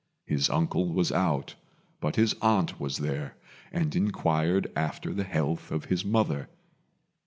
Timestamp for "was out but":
0.91-2.15